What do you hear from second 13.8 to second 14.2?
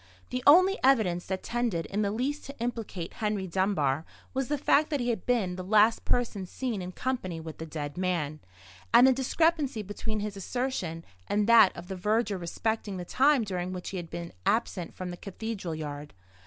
he had